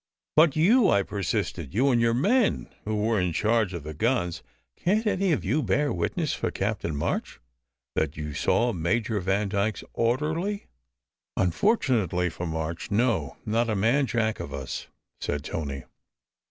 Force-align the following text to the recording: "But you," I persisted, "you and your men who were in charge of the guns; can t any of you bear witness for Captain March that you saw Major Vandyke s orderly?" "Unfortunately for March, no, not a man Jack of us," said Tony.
"But 0.35 0.55
you," 0.55 0.89
I 0.89 1.03
persisted, 1.03 1.75
"you 1.75 1.89
and 1.91 2.01
your 2.01 2.15
men 2.15 2.69
who 2.85 2.95
were 2.95 3.21
in 3.21 3.33
charge 3.33 3.71
of 3.71 3.83
the 3.83 3.93
guns; 3.93 4.41
can 4.75 5.03
t 5.03 5.07
any 5.11 5.31
of 5.31 5.45
you 5.45 5.61
bear 5.61 5.93
witness 5.93 6.33
for 6.33 6.49
Captain 6.49 6.95
March 6.95 7.39
that 7.93 8.17
you 8.17 8.33
saw 8.33 8.73
Major 8.73 9.19
Vandyke 9.19 9.77
s 9.77 9.83
orderly?" 9.93 10.65
"Unfortunately 11.37 12.31
for 12.31 12.47
March, 12.47 12.89
no, 12.89 13.37
not 13.45 13.69
a 13.69 13.75
man 13.75 14.07
Jack 14.07 14.39
of 14.39 14.51
us," 14.55 14.87
said 15.19 15.43
Tony. 15.43 15.83